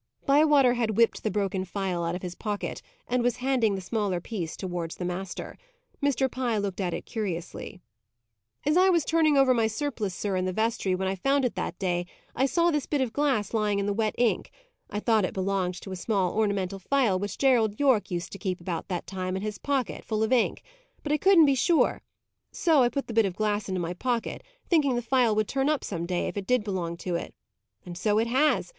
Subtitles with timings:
[0.25, 4.19] Bywater had whipped the broken phial out of his pocket, and was handing the smaller
[4.19, 5.59] piece towards the master.
[6.01, 6.27] Mr.
[6.27, 7.81] Pye looked at it curiously.
[8.65, 11.53] "As I was turning over my surplice, sir, in the vestry, when I found it
[11.53, 14.49] that day, I saw this bit of glass lying in the wet ink.
[14.89, 18.59] I thought it belonged to a small ornamental phial, which Gerald Yorke used to keep,
[18.59, 20.63] about that time, in his pocket, full of ink.
[21.03, 22.01] But I couldn't be sure.
[22.51, 25.69] So I put the bit of glass into my pocket, thinking the phial would turn
[25.69, 27.35] up some day, if it did belong to it.
[27.85, 28.69] And so it has.